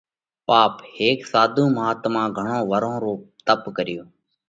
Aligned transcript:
پاپ: 0.47 0.73
هيڪ 0.97 1.19
ساڌُو 1.31 1.65
مهاتما 1.77 2.23
گھڻون 2.37 2.59
ورهون 2.71 2.97
رو 3.03 3.13
تپ 3.45 3.61
ڪريو۔ 3.77 4.03